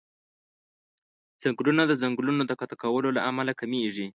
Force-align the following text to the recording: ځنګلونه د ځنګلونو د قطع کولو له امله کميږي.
ځنګلونه 1.41 1.83
د 1.87 1.91
ځنګلونو 2.01 2.43
د 2.47 2.51
قطع 2.59 2.77
کولو 2.83 3.09
له 3.17 3.21
امله 3.29 3.51
کميږي. 3.61 4.07